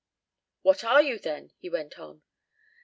'""What 0.63 0.83
are 0.83 1.03
you 1.03 1.19
then?" 1.19 1.51
he 1.59 1.69
went 1.69 1.99
on. 1.99 2.23